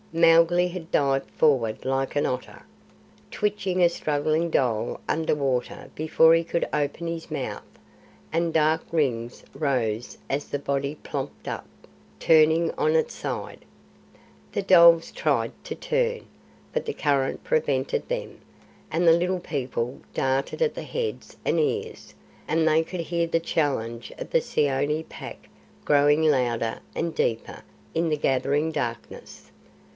[0.13, 2.63] Mowgli had dived forward like an otter,
[3.29, 7.63] twitched a struggling dhole under water before he could open his mouth,
[8.33, 11.67] and dark rings rose as the body plopped up,
[12.19, 13.63] turning on its side.
[14.51, 16.25] The dholes tried to turn,
[16.73, 18.39] but the current prevented them,
[18.91, 22.15] and the Little People darted at the heads and ears,
[22.49, 25.47] and they could hear the challenge of the Seeonee Pack
[25.85, 27.61] growing louder and deeper
[27.93, 29.47] in the gathering darkness.